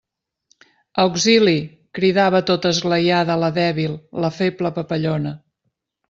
Auxili! 1.01 1.59
—cridava 1.97 2.41
tota 2.47 2.71
esglaiada 2.75 3.35
la 3.43 3.49
dèbil, 3.57 3.93
la 4.25 4.31
feble 4.39 4.71
papallona. 4.79 5.35